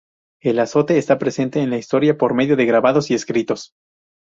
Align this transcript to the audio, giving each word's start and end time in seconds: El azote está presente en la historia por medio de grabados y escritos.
El 0.41 0.57
azote 0.57 0.97
está 0.97 1.19
presente 1.19 1.61
en 1.61 1.69
la 1.69 1.77
historia 1.77 2.17
por 2.17 2.33
medio 2.33 2.55
de 2.55 2.65
grabados 2.65 3.11
y 3.11 3.13
escritos. 3.13 3.73